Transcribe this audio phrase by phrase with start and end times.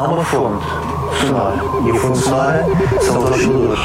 [0.00, 0.64] há uma fonte
[1.20, 1.56] sonora.
[1.84, 2.64] E a fonte sonora
[3.02, 3.80] são os osciladores.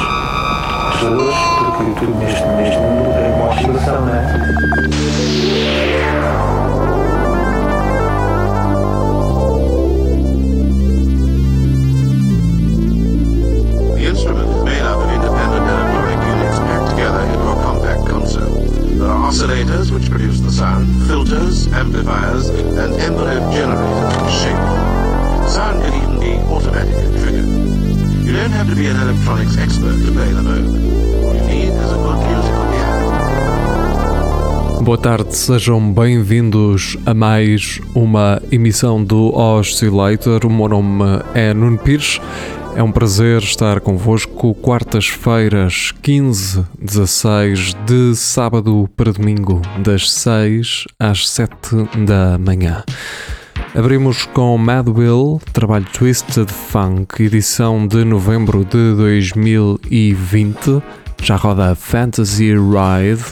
[0.93, 1.35] Osciladores,
[1.75, 4.55] porque tudo neste, neste mundo é uma oscilação, não é?
[34.95, 40.45] Boa tarde, sejam bem-vindos a mais uma emissão do Oscillator.
[40.45, 42.21] O meu nome é Nuno Pires.
[42.77, 51.27] É um prazer estar convosco quartas-feiras, 15, 16 de sábado para domingo, das 6 às
[51.27, 51.53] 7
[52.05, 52.81] da manhã.
[53.75, 60.81] Abrimos com Mad Will, trabalho Twisted Funk, edição de novembro de 2020.
[61.21, 63.23] Já roda Fantasy Ride.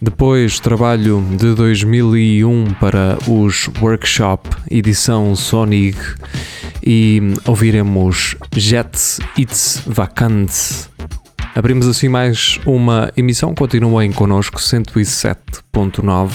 [0.00, 5.98] Depois, trabalho de 2001 para os Workshop, edição Sonic.
[6.84, 8.96] E ouviremos Jet
[9.38, 10.50] It's Vacant.
[11.54, 13.54] Abrimos assim mais uma emissão.
[13.54, 16.30] Continuem connosco 107.9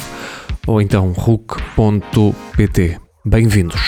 [0.68, 3.00] ou então RUC.pt.
[3.24, 3.82] Bem-vindos.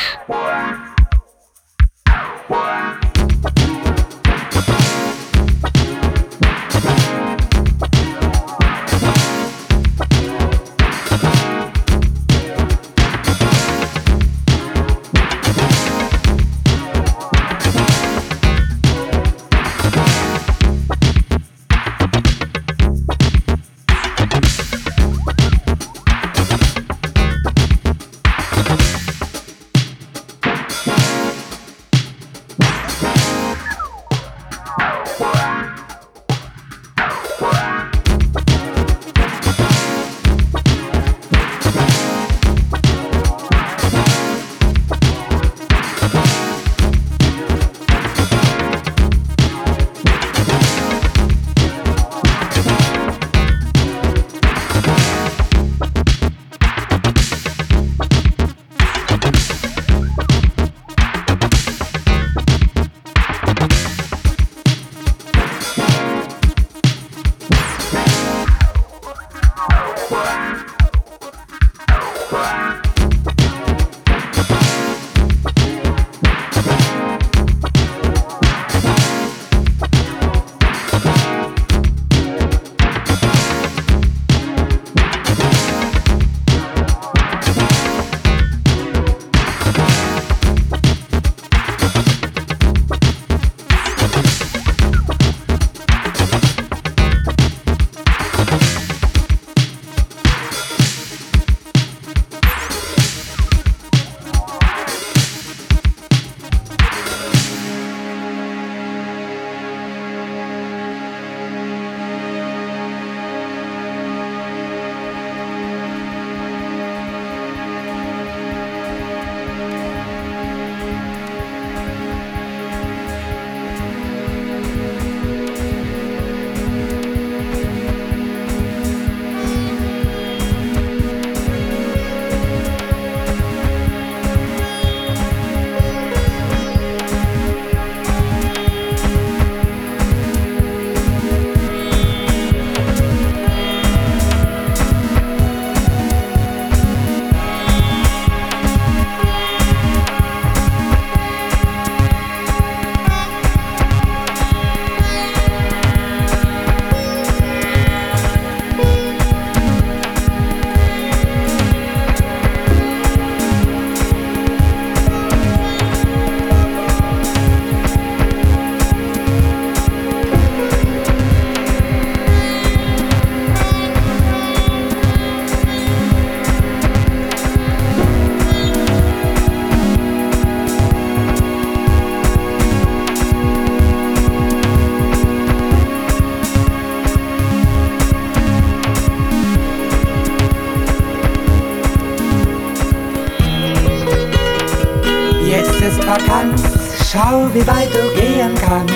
[197.54, 198.94] Wie weit du gehen kannst.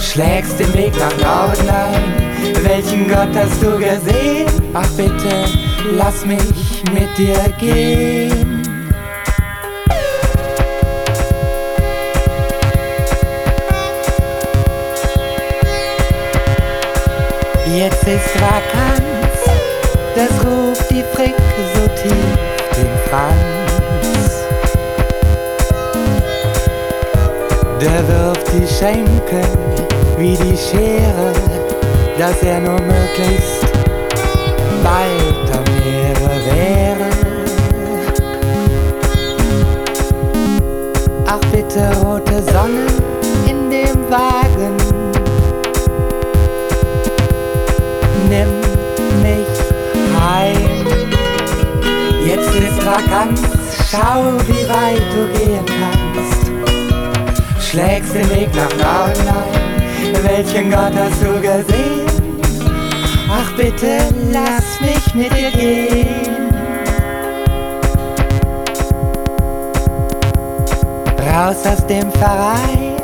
[0.00, 4.46] Schlägst den Weg nach Norden ein, welchen Gott hast du gesehen?
[4.72, 5.44] Ach bitte,
[5.96, 8.21] lass mich mit dir gehen.
[42.52, 42.86] Sonne
[43.48, 44.76] in dem Wagen.
[48.28, 48.60] Nimm
[49.22, 49.56] mich
[50.20, 50.86] heim.
[52.26, 53.40] Jetzt ist Vakanz,
[53.90, 56.50] schau wie weit du gehen kannst.
[57.70, 62.06] Schlägst den Weg nach Norden ein, welchen Gott hast du gesehen?
[63.30, 63.98] Ach bitte
[64.30, 66.61] lass mich mit dir gehen.
[71.30, 72.96] Raus aus dem Verein.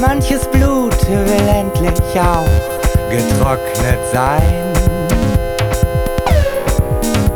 [0.00, 2.46] Manches Blut will endlich auch
[3.10, 4.42] getrocknet sein.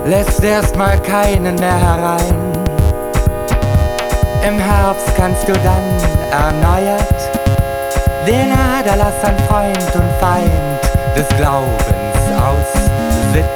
[0.04, 2.52] Lässt erstmal keinen mehr herein.
[4.46, 5.82] Im Herbst kannst du dann
[6.30, 7.46] erneuert
[8.26, 10.80] den Aderlass an Freund und Feind
[11.16, 13.46] des Glaubens aussitzen.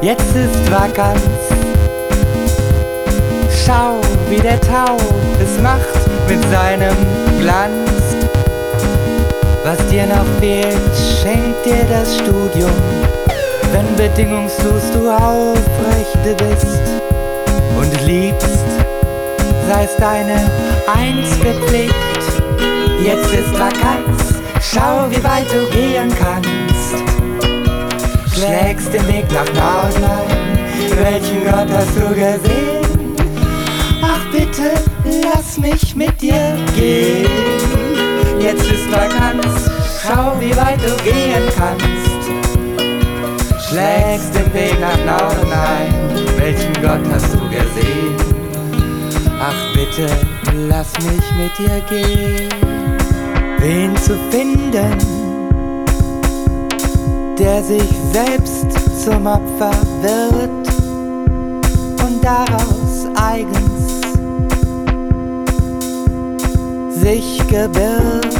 [0.00, 1.55] Jetzt ist Vakanz.
[3.66, 4.96] Schau, wie der Tau
[5.42, 6.96] es macht mit seinem
[7.40, 7.90] Glanz.
[9.64, 12.70] Was dir noch fehlt, schenkt dir das Studium,
[13.72, 16.78] wenn bedingungslos du aufrecht bist
[17.76, 18.66] und liebst,
[19.68, 20.48] sei es deine
[20.86, 21.94] einzige Pflicht.
[23.02, 24.36] Jetzt ist Vakanz
[24.76, 27.02] Schau, wie weit du gehen kannst.
[28.34, 31.02] Schlägst den Weg nach Norden ein.
[31.02, 32.75] Welchen Gott hast du gesehen?
[35.36, 37.28] Lass mich mit dir gehen.
[38.40, 39.70] Jetzt ist Vakanz.
[40.02, 42.30] Schau, wie weit du gehen kannst.
[43.68, 45.94] Schlägst den Weg nach Norden ein.
[46.38, 48.16] Welchen Gott hast du gesehen?
[49.38, 50.08] Ach bitte,
[50.68, 52.76] lass mich mit dir gehen
[53.66, 54.96] wen zu finden,
[57.38, 58.66] der sich selbst
[59.04, 59.72] zum Opfer
[60.02, 60.68] wird
[62.04, 63.95] und daraus eigens
[67.00, 68.34] sich gebirgt.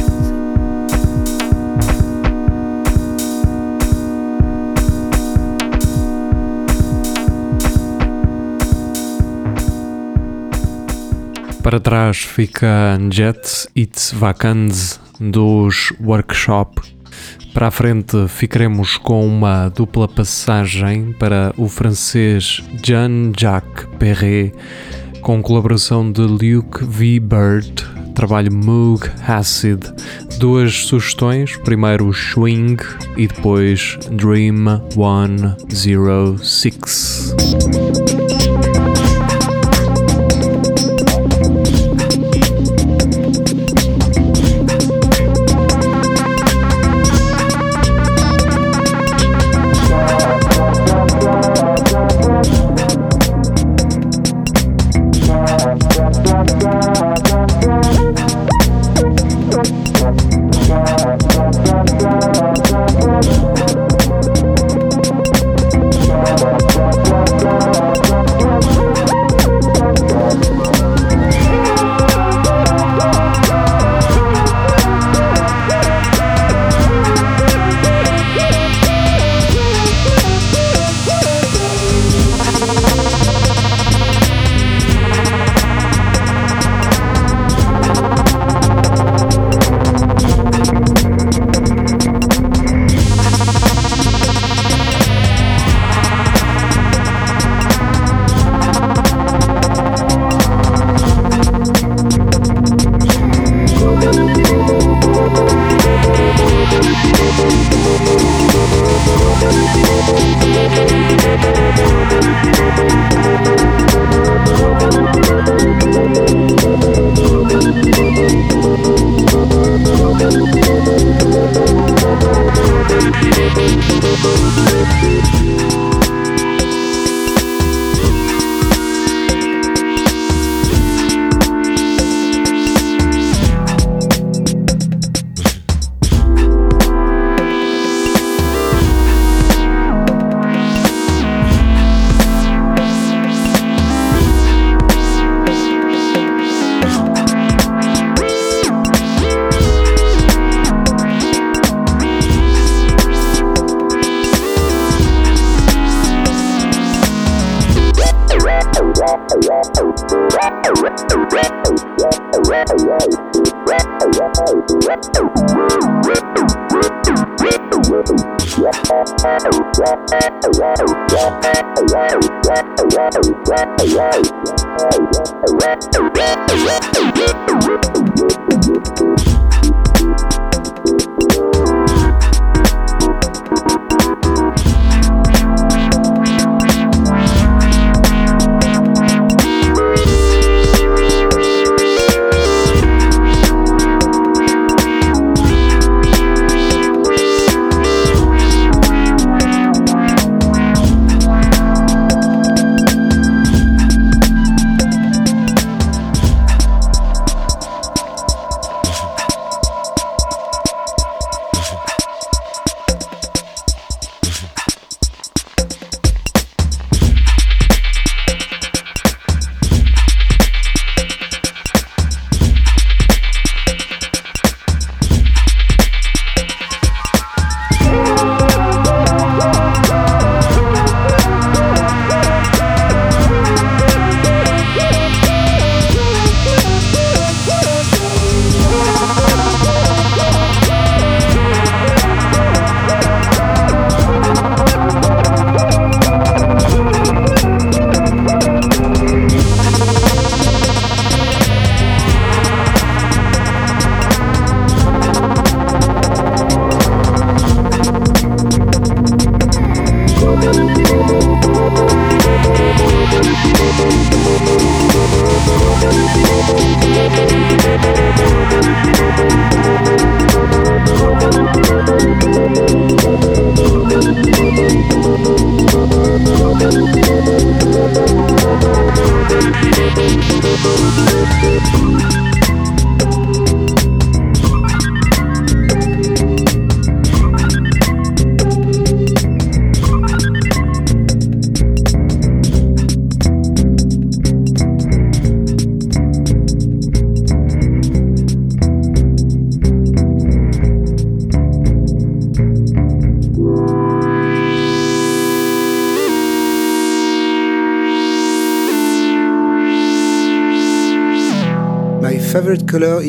[11.61, 16.81] Para trás fica Jet It's Vacans dos Workshop.
[17.53, 24.53] Para a frente ficaremos com uma dupla passagem para o francês Jean-Jacques Perret,
[25.21, 27.19] com colaboração de Luke V.
[27.19, 29.93] Bird, trabalho Moog Acid.
[30.39, 32.75] Duas sugestões, primeiro Swing
[33.15, 37.35] e depois Dream 106.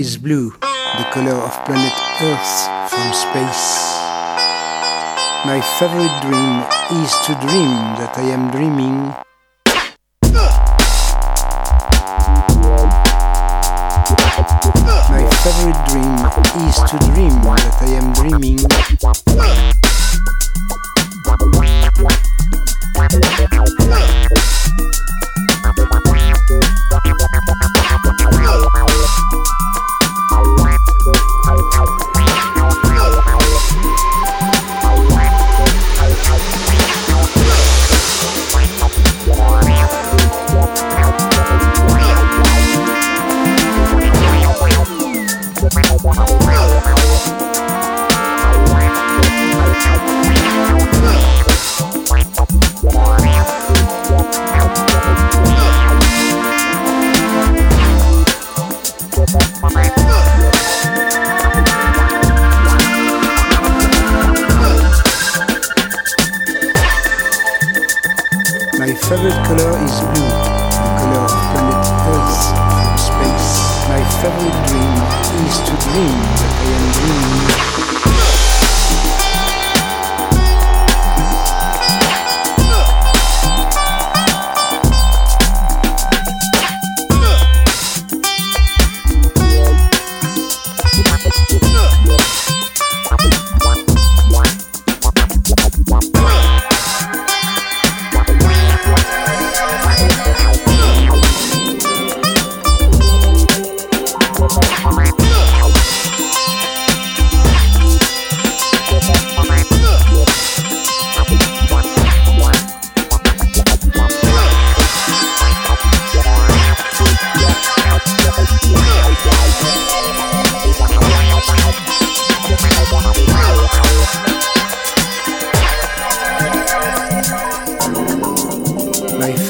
[0.09, 0.49] Is blue,
[0.97, 2.55] the color of planet Earth
[2.89, 3.93] from space.
[5.45, 6.65] My favorite dream
[7.05, 9.13] is to dream that I am dreaming.
[15.13, 16.15] My favorite dream
[16.65, 19.28] is to dream that I am dreaming.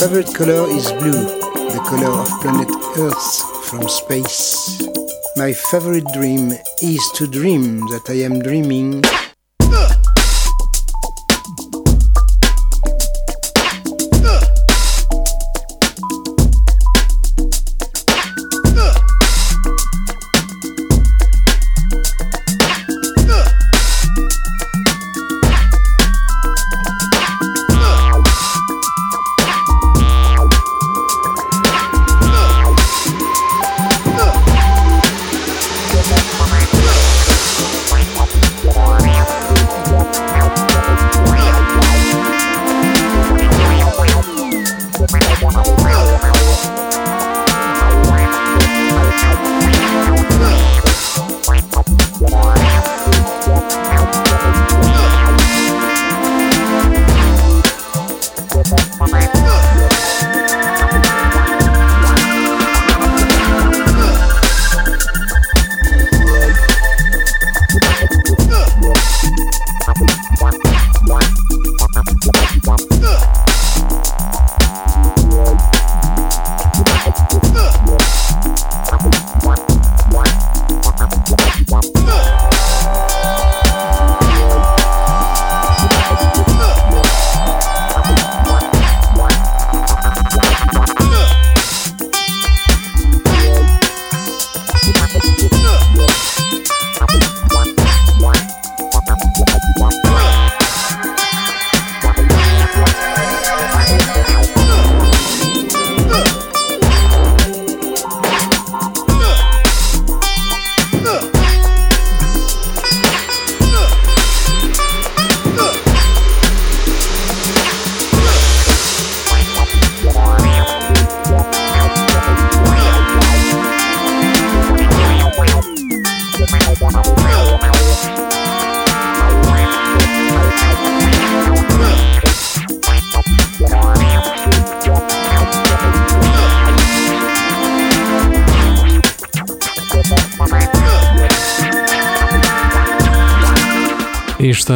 [0.09, 4.83] Favorite color is blue, the color of planet Earth from space.
[5.37, 9.03] My favorite dream is to dream that I am dreaming.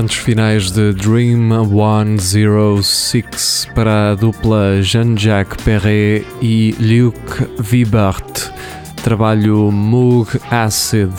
[0.03, 7.17] Instantes finais de Dream 106 para a dupla Jean-Jacques Perret e Luc
[7.61, 8.51] Vibert,
[9.05, 11.13] trabalho Moog Acid.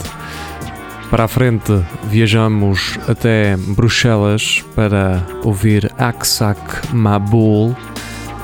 [1.09, 1.71] Para a frente,
[2.09, 7.73] viajamos até Bruxelas para ouvir Aksak Mabul,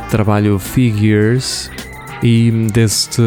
[0.10, 1.70] trabalho Figures,
[2.24, 3.22] e deste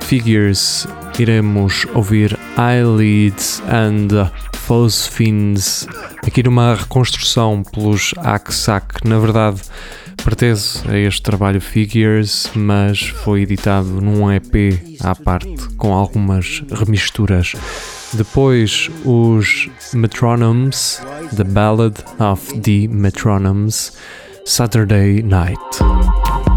[0.00, 0.86] Figures
[1.18, 4.30] iremos ouvir Eyelids and
[4.66, 5.86] Phosphines,
[6.26, 9.60] aqui numa reconstrução pelos Aksak, na verdade
[10.24, 17.52] pertence a este trabalho Figures, mas foi editado num EP à parte, com algumas remisturas.
[18.12, 21.00] Depois os Metronomes,
[21.36, 23.92] The Ballad of the Metronomes,
[24.44, 26.55] Saturday Night.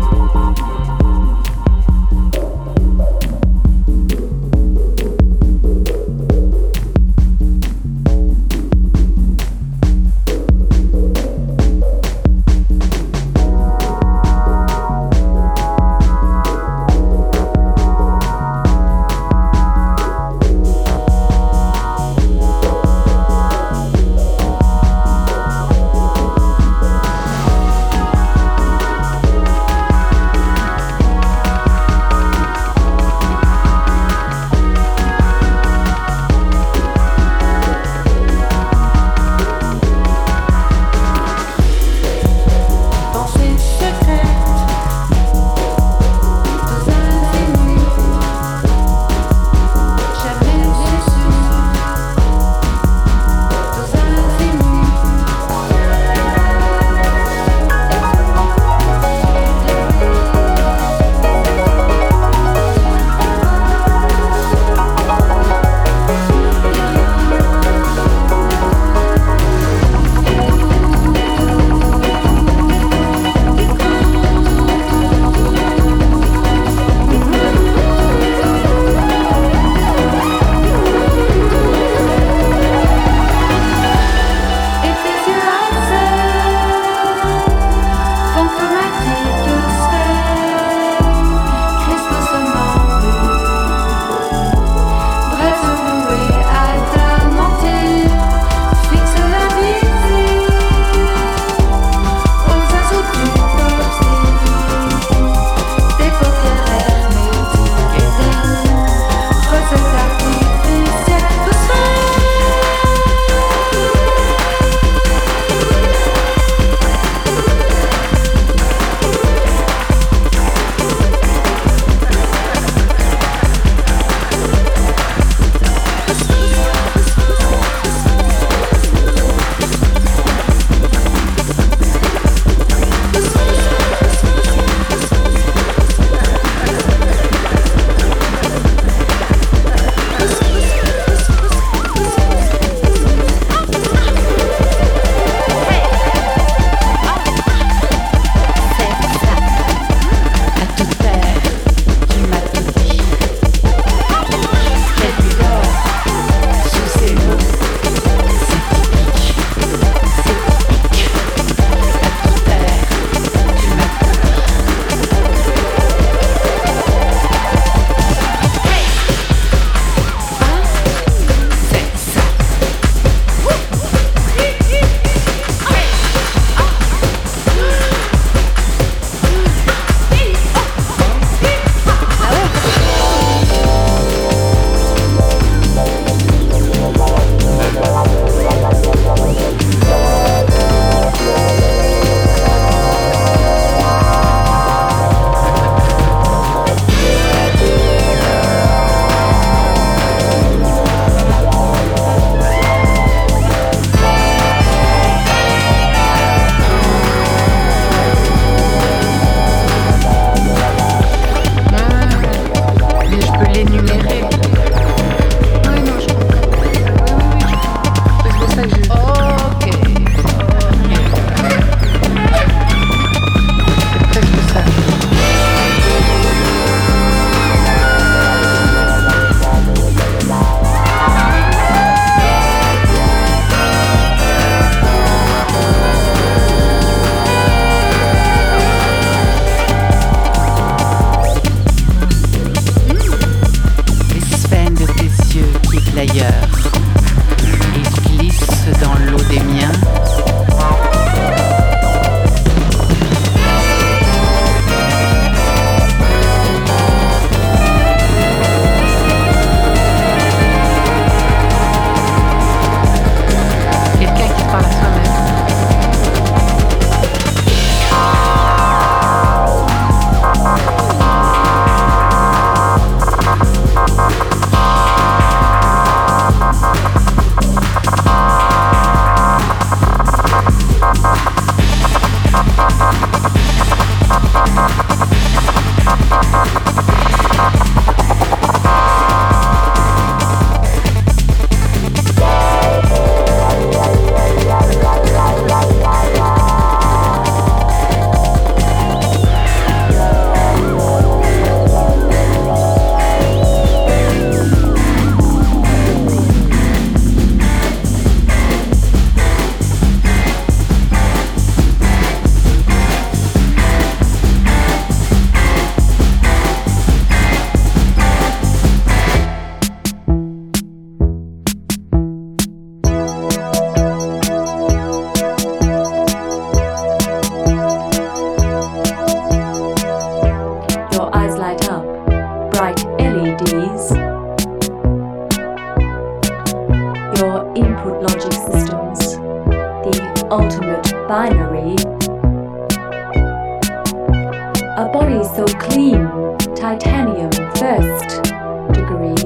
[344.79, 346.07] A body so clean,
[346.55, 348.23] titanium first
[348.71, 349.17] degree.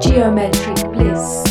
[0.00, 1.45] Geometric bliss.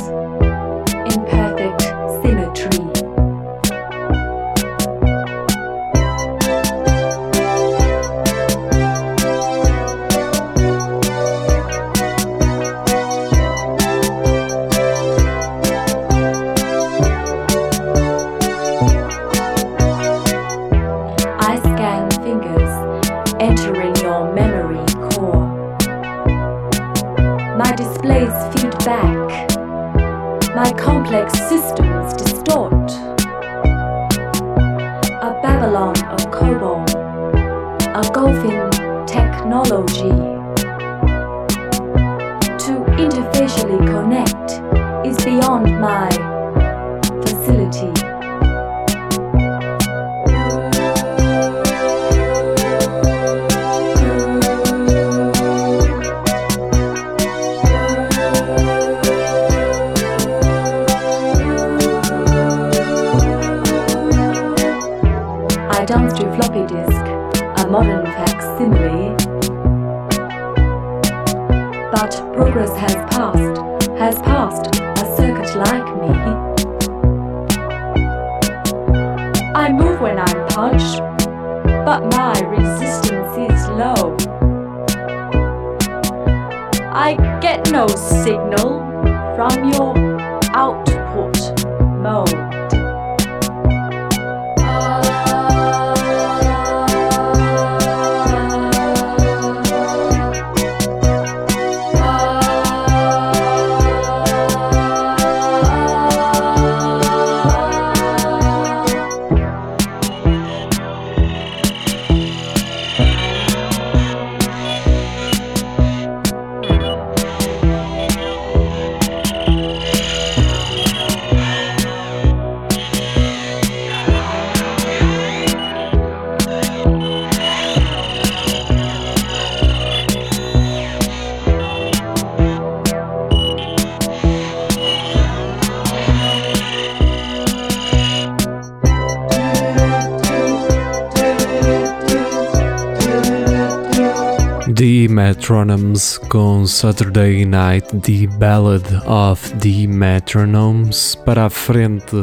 [145.46, 151.14] Metronomes com Saturday Night The Ballad of the Metronomes.
[151.14, 152.16] Para a frente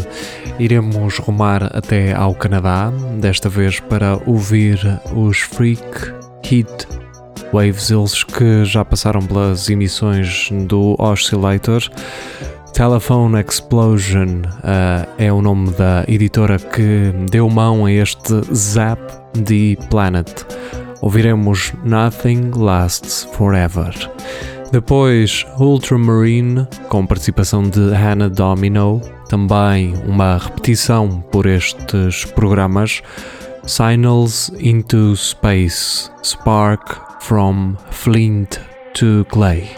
[0.58, 4.76] iremos rumar até ao Canadá, desta vez para ouvir
[5.14, 5.84] os Freak
[6.42, 6.88] Heat
[7.52, 11.80] Waves, eles que já passaram pelas emissões do Oscillator.
[12.72, 19.00] Telephone Explosion uh, é o nome da editora que deu mão a este Zap
[19.44, 20.44] the Planet
[21.02, 23.92] ouviremos Nothing Lasts Forever.
[24.72, 33.02] Depois Ultramarine, com participação de Hannah Domino, também uma repetição por estes programas.
[33.66, 38.58] Signals into Space, Spark from Flint
[38.94, 39.68] to Clay.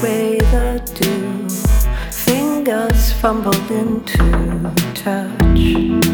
[0.00, 1.48] Away the dew.
[2.10, 4.18] Fingers fumbled into
[4.94, 6.09] touch, touch.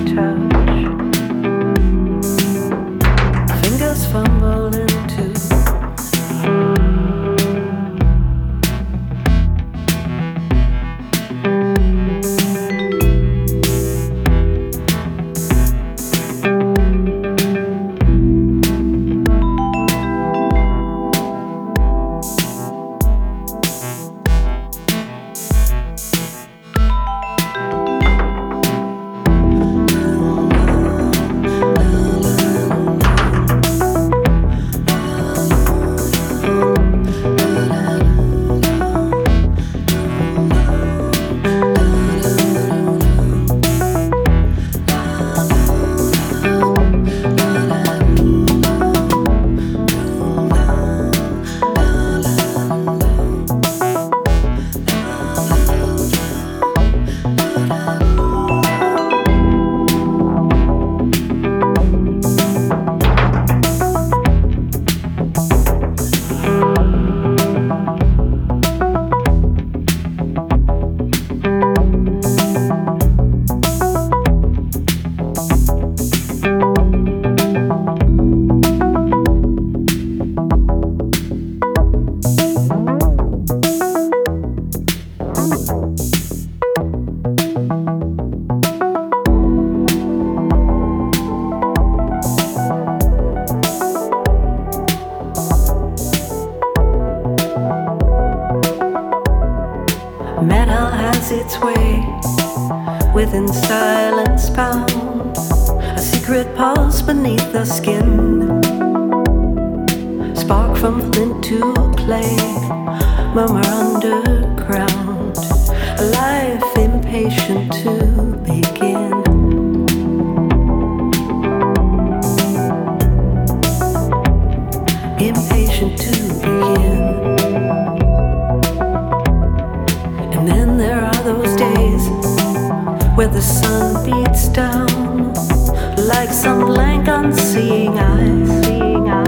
[136.26, 139.26] Like some blank unseeing eye,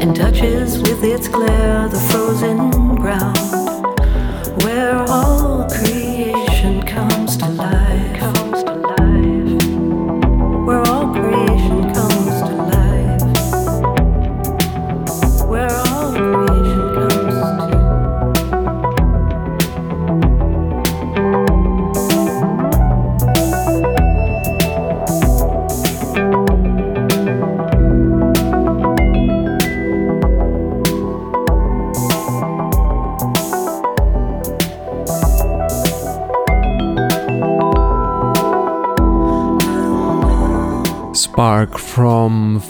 [0.00, 3.36] and touches with its glare the frozen ground.
[4.62, 6.07] Where all creation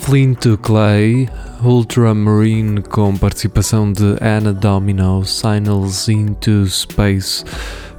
[0.01, 1.29] Flint to Clay,
[1.63, 7.45] Ultramarine com participação de Anna Domino, Signals into Space.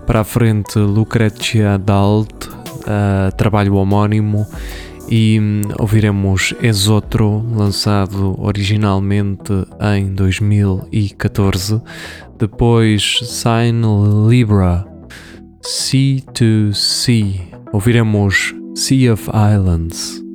[0.07, 4.47] Para a frente, Lucretia Dalt, uh, trabalho homónimo.
[5.09, 9.53] E hum, ouviremos Exotro, lançado originalmente
[9.95, 11.81] em 2014.
[12.37, 13.81] Depois, Sign
[14.27, 14.85] Libra,
[15.61, 17.41] Sea to Sea.
[17.73, 20.28] Ouviremos Sea of Islands.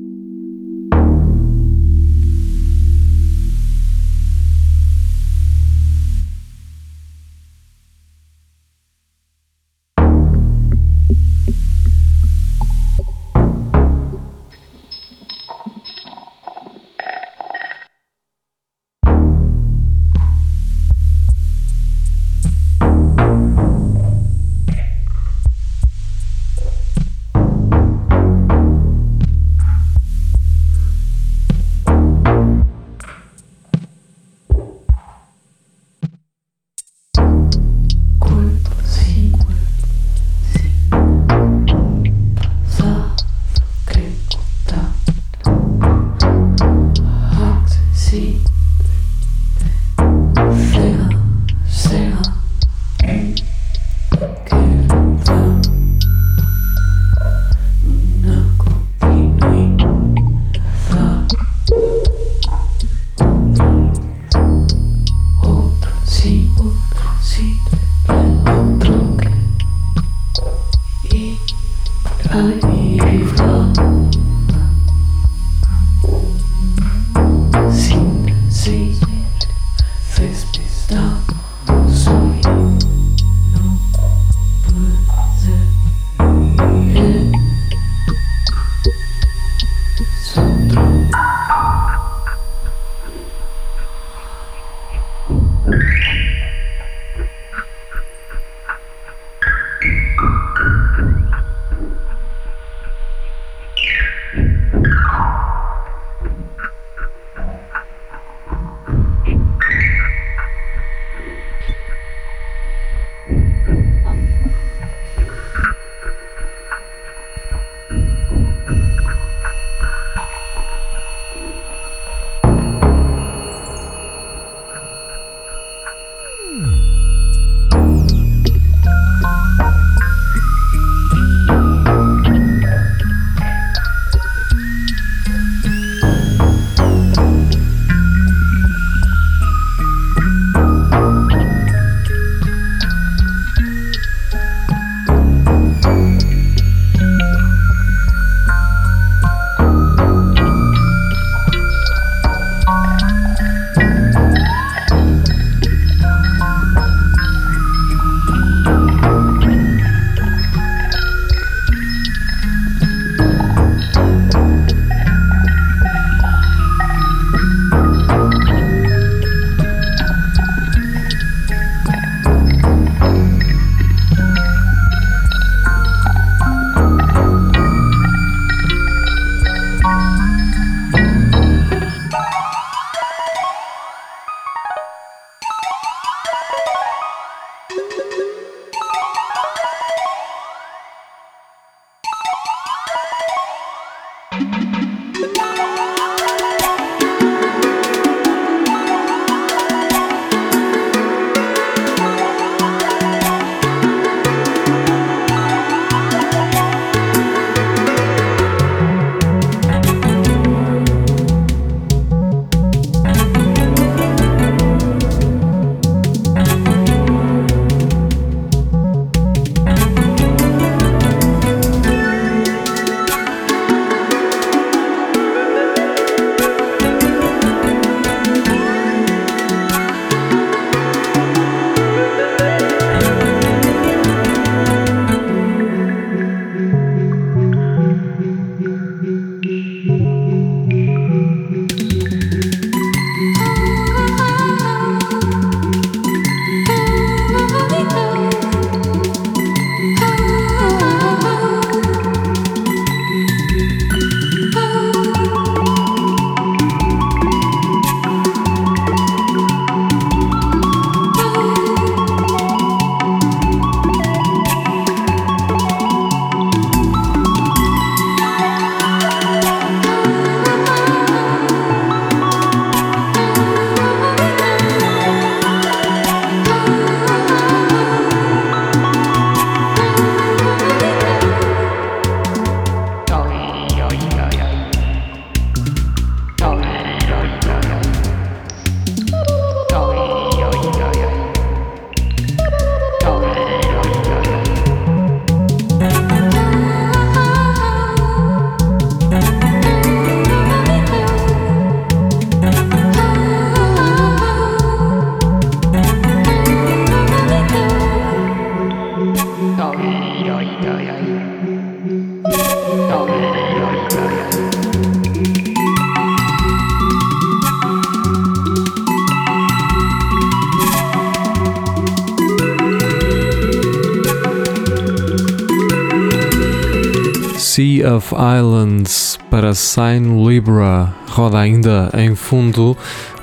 [327.85, 332.76] Of Islands para Sign Libra roda ainda em fundo.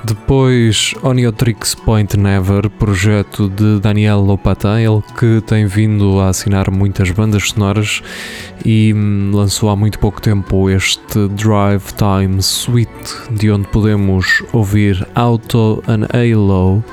[0.04, 7.12] Depois Oniotrix Point Never, projeto de Daniel Lopatin, ele que tem vindo a assinar muitas
[7.12, 8.02] bandas sonoras
[8.66, 15.08] e hum, lançou há muito pouco tempo este Drive Time Suite, de onde podemos ouvir
[15.14, 16.84] Auto and Halo.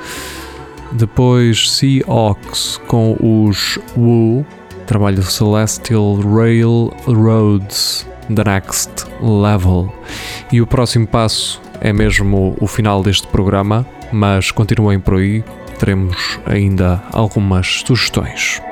[0.92, 4.44] Depois Sea Ox com os Woo,
[4.88, 9.92] trabalho Celestial Railroads The Next Level.
[10.50, 15.44] E o próximo passo é mesmo o final deste programa, mas continuem por aí,
[15.78, 18.62] teremos ainda algumas sugestões.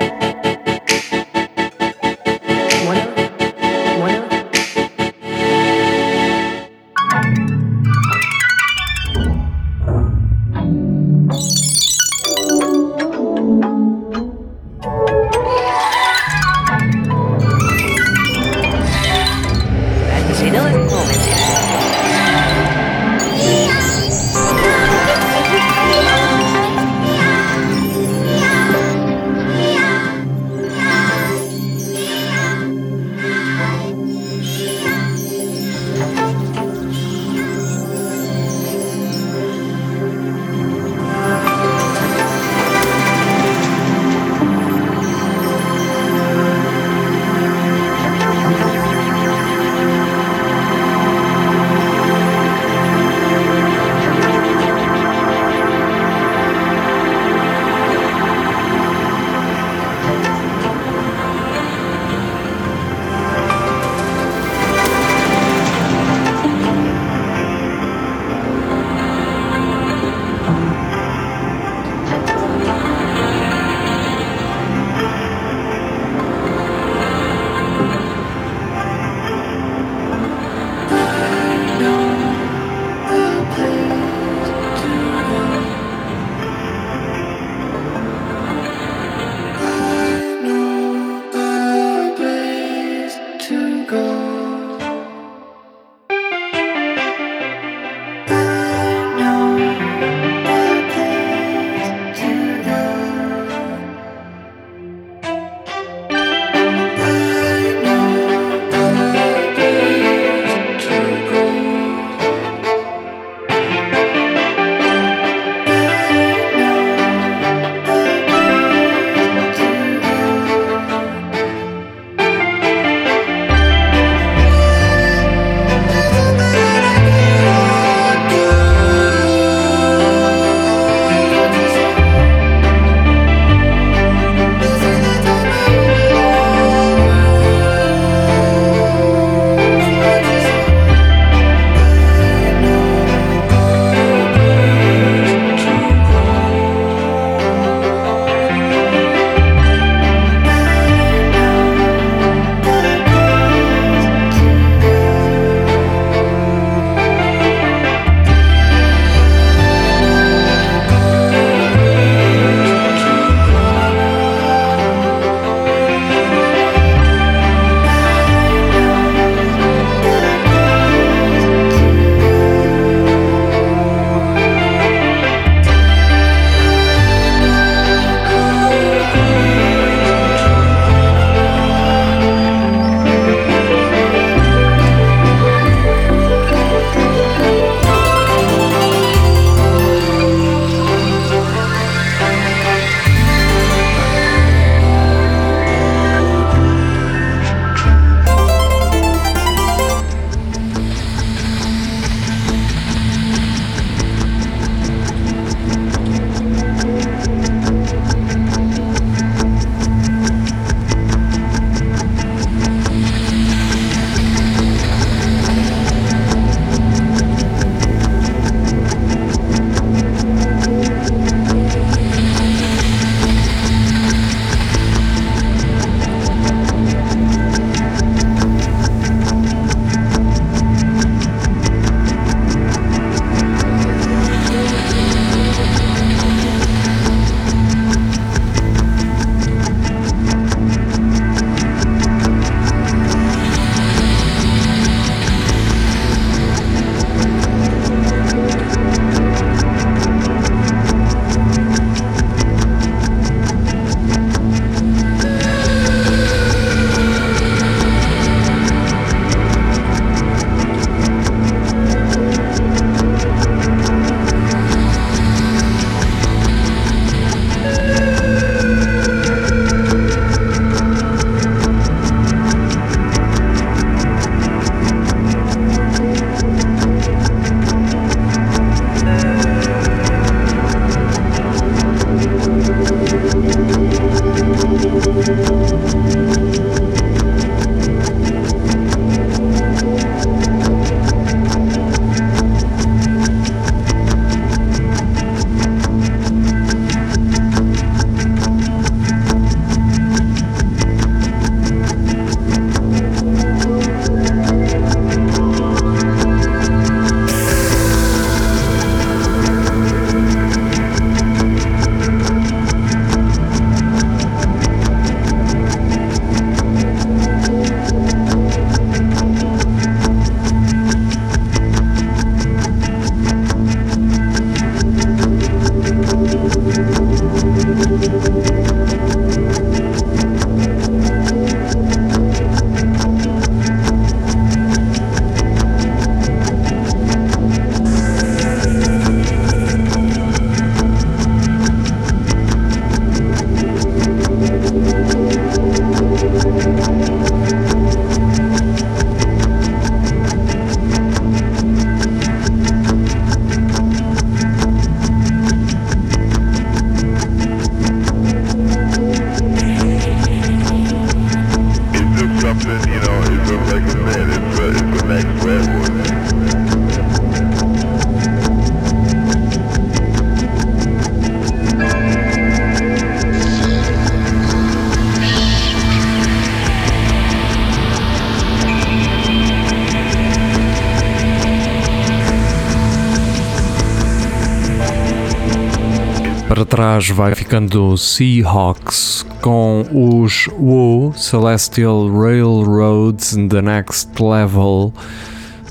[386.86, 394.94] Trás vai ficando Seahawks com os Woo Celestial Railroads The Next Level.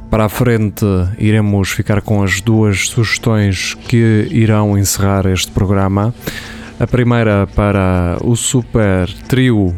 [0.10, 0.86] Para a frente
[1.18, 6.14] iremos ficar com as duas sugestões que irão encerrar este programa.
[6.82, 9.74] A primeira para o super trio,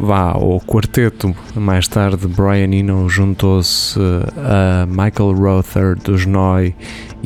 [0.00, 4.00] vá, o quarteto, mais tarde Brian Eno juntou-se
[4.38, 6.74] a Michael Rother dos Noi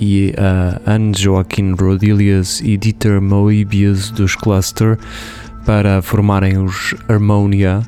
[0.00, 4.98] e a Anne Joaquin Rodilius e Dieter Moebius dos Cluster
[5.66, 7.82] para formarem os Harmonia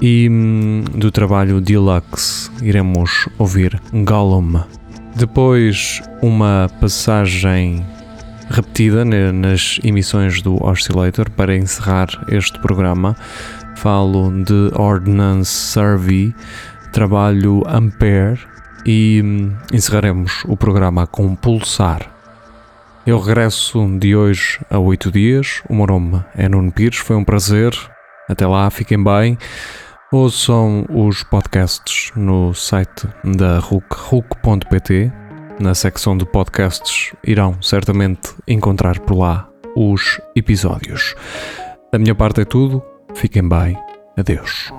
[0.00, 4.62] e hum, do trabalho Deluxe iremos ouvir Gollum.
[5.16, 7.84] Depois uma passagem
[8.48, 13.16] repetida nas emissões do Oscillator para encerrar este programa.
[13.76, 16.34] Falo de Ordnance Survey,
[16.92, 18.38] trabalho Ampere
[18.84, 22.10] e hum, encerraremos o programa com Pulsar.
[23.06, 25.62] Eu regresso de hoje a oito dias.
[25.68, 27.72] O meu nome é Nuno Pires, foi um prazer.
[28.28, 29.38] Até lá, fiquem bem.
[30.12, 35.12] Ouçam os podcasts no site da RUC, RUC.pt.
[35.58, 41.14] Na secção de podcasts irão certamente encontrar por lá os episódios.
[41.92, 42.82] Da minha parte é tudo.
[43.14, 43.76] Fiquem bem.
[44.16, 44.72] Adeus.